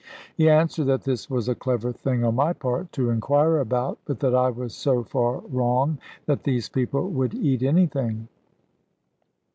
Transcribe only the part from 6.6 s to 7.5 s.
people would